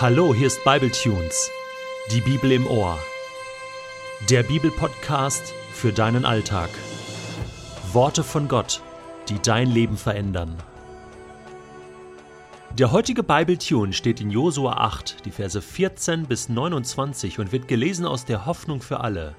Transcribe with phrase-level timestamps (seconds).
[0.00, 1.50] Hallo, hier ist Bibletunes,
[2.10, 2.98] die Bibel im Ohr.
[4.30, 6.70] Der Bibelpodcast für deinen Alltag.
[7.92, 8.80] Worte von Gott,
[9.28, 10.56] die dein Leben verändern.
[12.78, 18.06] Der heutige Bibletune steht in Josua 8, die Verse 14 bis 29 und wird gelesen
[18.06, 19.34] aus der Hoffnung für alle.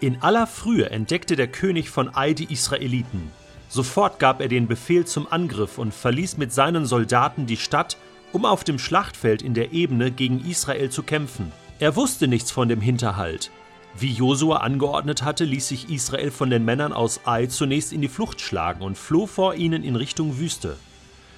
[0.00, 3.30] In aller Frühe entdeckte der König von Ai die Israeliten.
[3.68, 7.96] Sofort gab er den Befehl zum Angriff und verließ mit seinen Soldaten die Stadt
[8.32, 11.52] um auf dem Schlachtfeld in der Ebene gegen Israel zu kämpfen.
[11.78, 13.50] Er wusste nichts von dem Hinterhalt.
[13.98, 18.08] Wie Josua angeordnet hatte, ließ sich Israel von den Männern aus Ai zunächst in die
[18.08, 20.76] Flucht schlagen und floh vor ihnen in Richtung Wüste.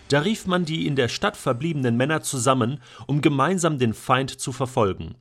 [0.09, 4.53] Da rief man die in der Stadt verbliebenen Männer zusammen, um gemeinsam den Feind zu
[4.53, 5.17] verfolgen.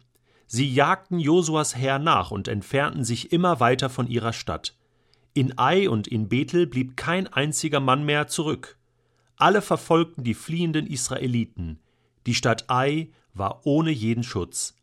[0.46, 4.76] Sie jagten Josuas Heer nach und entfernten sich immer weiter von ihrer Stadt.
[5.34, 8.77] In Ai und in Bethel blieb kein einziger Mann mehr zurück.
[9.36, 11.80] Alle verfolgten die fliehenden Israeliten.
[12.26, 14.76] Die Stadt Ai war ohne jeden Schutz.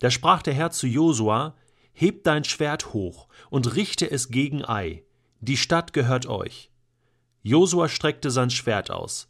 [0.00, 1.54] Da sprach der Herr zu Josua:
[1.92, 5.04] Hebt dein Schwert hoch und richte es gegen Ai.
[5.40, 6.70] Die Stadt gehört euch.
[7.42, 9.28] Josua streckte sein Schwert aus.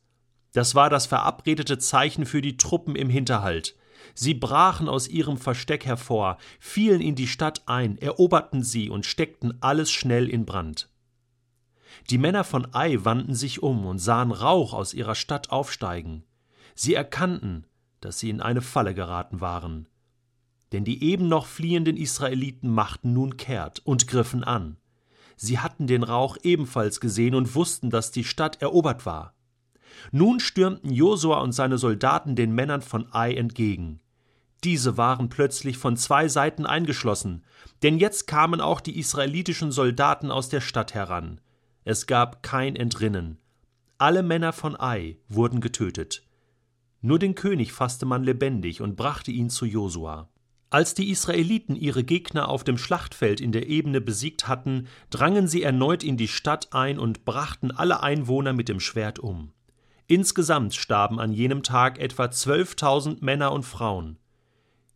[0.53, 3.77] Das war das verabredete Zeichen für die Truppen im Hinterhalt.
[4.15, 9.57] Sie brachen aus ihrem Versteck hervor, fielen in die Stadt ein, eroberten sie und steckten
[9.63, 10.92] alles schnell in Brand.
[12.11, 16.25] Die Männer von Ai wandten sich um und sahen Rauch aus ihrer Stadt aufsteigen.
[16.75, 17.67] Sie erkannten,
[18.01, 19.89] dass sie in eine Falle geraten waren.
[20.73, 24.79] Denn die eben noch fliehenden Israeliten machten nun kehrt und griffen an.
[25.37, 29.35] Sie hatten den Rauch ebenfalls gesehen und wussten, dass die Stadt erobert war.
[30.11, 34.01] Nun stürmten Josua und seine Soldaten den Männern von Ai entgegen.
[34.65, 37.45] Diese waren plötzlich von zwei Seiten eingeschlossen,
[37.83, 41.41] denn jetzt kamen auch die israelitischen Soldaten aus der Stadt heran.
[41.85, 43.39] Es gab kein Entrinnen.
[43.99, 46.23] Alle Männer von Ai wurden getötet.
[47.01, 50.29] Nur den König fasste man lebendig und brachte ihn zu Josua.
[50.71, 55.63] Als die Israeliten ihre Gegner auf dem Schlachtfeld in der Ebene besiegt hatten, drangen sie
[55.63, 59.53] erneut in die Stadt ein und brachten alle Einwohner mit dem Schwert um.
[60.07, 64.19] Insgesamt starben an jenem Tag etwa zwölftausend Männer und Frauen.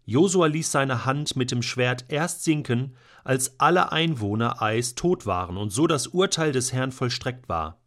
[0.07, 2.95] Josua ließ seine Hand mit dem Schwert erst sinken,
[3.25, 7.81] als alle Einwohner Ais tot waren und so das Urteil des Herrn vollstreckt war.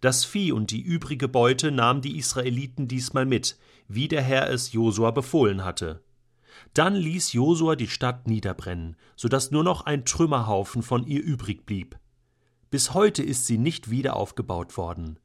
[0.00, 4.72] Das Vieh und die übrige Beute nahmen die Israeliten diesmal mit, wie der Herr es
[4.72, 6.02] Josua befohlen hatte.
[6.74, 11.64] Dann ließ Josua die Stadt niederbrennen, so dass nur noch ein Trümmerhaufen von ihr übrig
[11.64, 11.96] blieb.
[12.70, 15.20] Bis heute ist sie nicht wieder aufgebaut worden.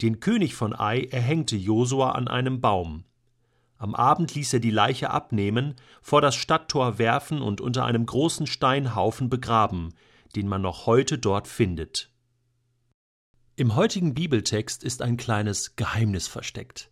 [0.00, 3.04] Den König von Ai erhängte Josua an einem Baum.
[3.78, 8.46] Am Abend ließ er die Leiche abnehmen, vor das Stadttor werfen und unter einem großen
[8.46, 9.94] Steinhaufen begraben,
[10.34, 12.10] den man noch heute dort findet.
[13.54, 16.90] Im heutigen Bibeltext ist ein kleines Geheimnis versteckt.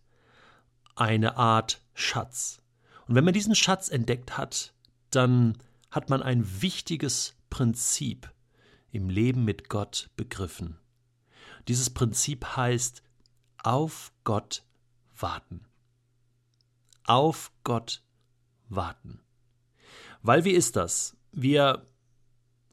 [0.95, 2.61] Eine Art Schatz.
[3.07, 4.73] Und wenn man diesen Schatz entdeckt hat,
[5.09, 5.57] dann
[5.91, 8.31] hat man ein wichtiges Prinzip
[8.91, 10.77] im Leben mit Gott begriffen.
[11.67, 13.01] Dieses Prinzip heißt
[13.63, 14.63] auf Gott
[15.15, 15.65] warten
[17.05, 18.03] auf Gott
[18.69, 19.19] warten.
[20.21, 21.15] Weil wie ist das?
[21.31, 21.85] Wir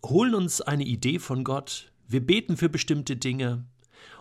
[0.05, 3.67] holen uns eine Idee von Gott, wir beten für bestimmte Dinge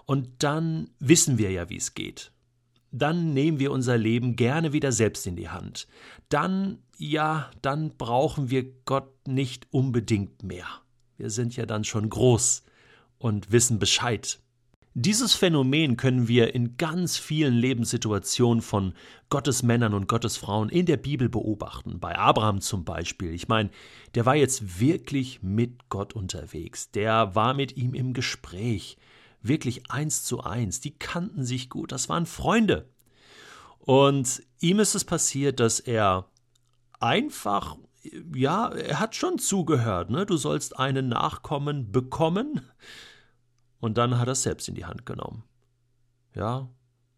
[0.05, 2.31] und dann wissen wir ja, wie es geht.
[2.91, 5.87] Dann nehmen wir unser Leben gerne wieder selbst in die Hand.
[6.27, 10.67] Dann, ja, dann brauchen wir Gott nicht unbedingt mehr.
[11.15, 12.63] Wir sind ja dann schon groß
[13.17, 14.41] und wissen Bescheid.
[14.93, 18.93] Dieses Phänomen können wir in ganz vielen Lebenssituationen von
[19.29, 22.01] Gottes Männern und Gottes Frauen in der Bibel beobachten.
[22.01, 23.33] Bei Abraham zum Beispiel.
[23.33, 23.69] Ich meine,
[24.15, 26.91] der war jetzt wirklich mit Gott unterwegs.
[26.91, 28.97] Der war mit ihm im Gespräch.
[29.41, 30.81] Wirklich eins zu eins.
[30.81, 31.93] Die kannten sich gut.
[31.93, 32.89] Das waren Freunde.
[33.79, 36.27] Und ihm ist es passiert, dass er
[36.99, 37.77] einfach,
[38.35, 40.25] ja, er hat schon zugehört, ne?
[40.25, 42.59] Du sollst einen Nachkommen bekommen
[43.81, 45.43] und dann hat er es selbst in die Hand genommen.
[46.33, 46.69] Ja,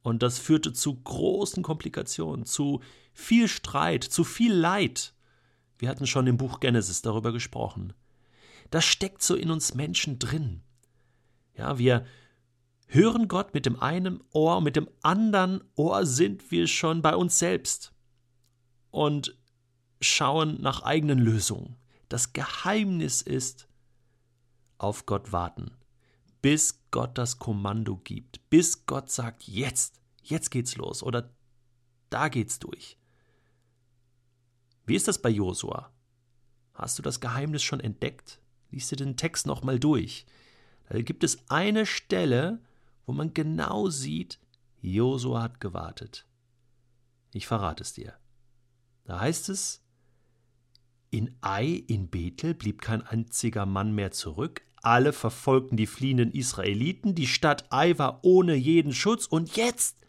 [0.01, 2.81] und das führte zu großen Komplikationen, zu
[3.13, 5.13] viel Streit, zu viel Leid.
[5.77, 7.93] Wir hatten schon im Buch Genesis darüber gesprochen.
[8.71, 10.61] Das steckt so in uns Menschen drin.
[11.55, 12.05] Ja, wir
[12.87, 17.37] hören Gott mit dem einen Ohr, mit dem anderen Ohr sind wir schon bei uns
[17.37, 17.93] selbst
[18.89, 19.37] und
[20.01, 21.75] schauen nach eigenen Lösungen.
[22.09, 23.67] Das Geheimnis ist
[24.77, 25.71] auf Gott warten
[26.43, 31.33] bis Gott das Kommando gibt, bis Gott sagt, jetzt, jetzt geht's los oder
[32.09, 32.99] da geht's durch.
[34.85, 35.93] Wie ist das bei Josua?
[36.73, 38.41] Hast du das Geheimnis schon entdeckt?
[38.71, 40.25] Lies dir den Text nochmal durch.
[40.89, 42.61] Da gibt es eine Stelle,
[43.05, 44.37] wo man genau sieht,
[44.81, 46.27] Josua hat gewartet.
[47.31, 48.17] Ich verrate es dir.
[49.05, 49.82] Da heißt es,
[51.13, 57.15] in Ai in Bethel blieb kein einziger Mann mehr zurück, alle verfolgten die fliehenden Israeliten,
[57.15, 59.99] die Stadt Ai war ohne jeden Schutz und jetzt?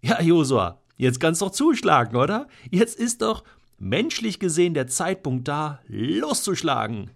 [0.00, 2.48] Ja, Josua, jetzt kannst du doch zuschlagen, oder?
[2.70, 3.44] Jetzt ist doch
[3.76, 7.10] menschlich gesehen der Zeitpunkt da, loszuschlagen.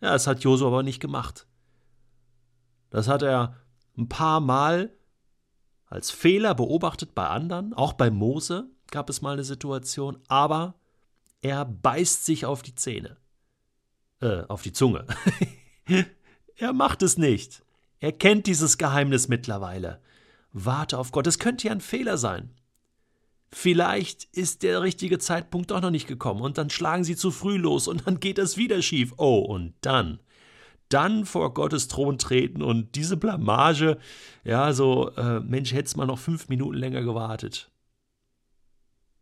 [0.00, 1.46] Ja, das hat Josua aber nicht gemacht.
[2.90, 3.56] Das hat er
[3.96, 4.96] ein paar Mal
[5.84, 10.74] als Fehler beobachtet bei anderen, auch bei Mose gab es mal eine Situation, aber
[11.42, 13.16] er beißt sich auf die Zähne.
[14.20, 15.06] Äh, auf die Zunge.
[16.56, 17.62] er macht es nicht.
[18.00, 20.00] Er kennt dieses Geheimnis mittlerweile.
[20.52, 21.26] Warte auf Gott.
[21.26, 22.50] Es könnte ja ein Fehler sein.
[23.52, 27.56] Vielleicht ist der richtige Zeitpunkt doch noch nicht gekommen und dann schlagen sie zu früh
[27.56, 29.14] los und dann geht es wieder schief.
[29.16, 30.20] Oh, und dann
[30.88, 33.98] dann vor Gottes Thron treten und diese Blamage,
[34.44, 37.70] ja, so, äh, Mensch, hättest mal noch fünf Minuten länger gewartet.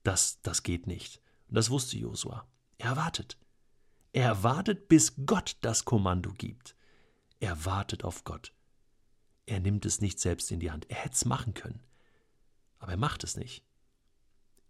[0.02, 1.22] Das, das geht nicht.
[1.55, 2.47] Das wusste Josua.
[2.79, 3.39] Er wartet.
[4.12, 6.75] Er wartet, bis Gott das Kommando gibt.
[7.39, 8.53] Er wartet auf Gott.
[9.47, 10.91] Er nimmt es nicht selbst in die Hand.
[10.91, 11.83] Er hätte es machen können.
[12.79, 13.65] Aber er macht es nicht.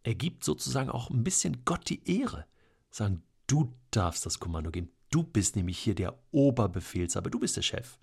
[0.03, 2.47] Er gibt sozusagen auch ein bisschen Gott die Ehre.
[2.91, 4.91] Sagen, du darfst das Kommando geben.
[5.11, 7.99] Du bist nämlich hier der Oberbefehlshaber, du bist der Chef.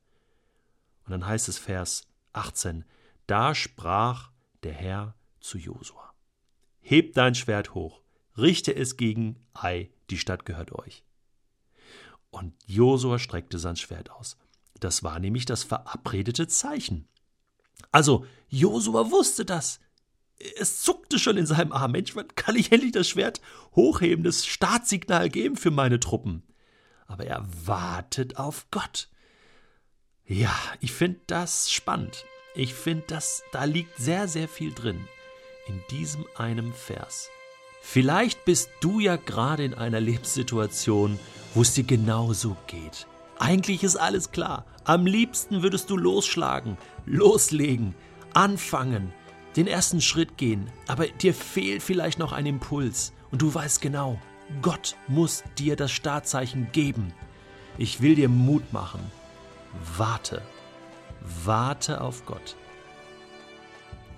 [1.05, 2.85] Und dann heißt es Vers 18,
[3.27, 4.31] da sprach
[4.63, 6.13] der Herr zu Josua,
[6.79, 8.01] heb dein Schwert hoch,
[8.37, 11.03] richte es gegen Ai, die Stadt gehört euch.
[12.29, 14.37] Und Josua streckte sein Schwert aus.
[14.79, 17.07] Das war nämlich das verabredete Zeichen.
[17.91, 19.79] Also, Josua wusste das.
[20.57, 21.91] Es zuckte schon in seinem Arm.
[21.91, 23.41] Mensch, wann kann ich endlich das Schwert
[23.75, 26.43] hochheben, das Startsignal geben für meine Truppen?
[27.11, 29.09] aber er wartet auf Gott.
[30.25, 32.25] Ja, ich finde das spannend.
[32.55, 33.19] Ich finde,
[33.51, 35.07] da liegt sehr, sehr viel drin
[35.67, 37.29] in diesem einem Vers.
[37.83, 41.19] Vielleicht bist du ja gerade in einer Lebenssituation,
[41.53, 43.07] wo es dir genauso geht.
[43.39, 44.65] Eigentlich ist alles klar.
[44.85, 47.95] Am liebsten würdest du losschlagen, loslegen,
[48.33, 49.11] anfangen,
[49.55, 54.21] den ersten Schritt gehen, aber dir fehlt vielleicht noch ein Impuls und du weißt genau,
[54.61, 57.13] Gott muss dir das Startzeichen geben.
[57.77, 59.01] Ich will dir Mut machen.
[59.97, 60.41] Warte.
[61.43, 62.55] Warte auf Gott.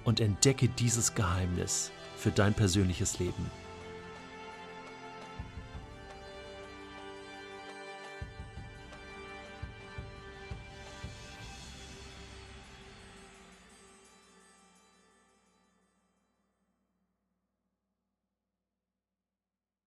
[0.04, 1.92] Und entdecke dieses Geheimnis
[2.24, 3.52] für dein persönliches Leben.